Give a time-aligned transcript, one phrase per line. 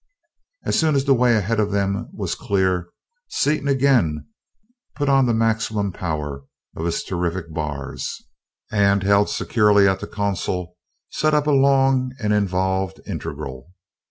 [0.65, 2.89] As soon as the way ahead of them was clear,
[3.27, 4.25] Seaton again
[4.95, 6.43] put on the maximum power
[6.75, 8.23] of his terrific bars
[8.71, 10.75] and, held securely at the console,
[11.11, 13.69] set up a long and involved integral.